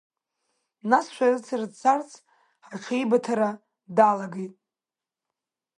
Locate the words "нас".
0.89-1.05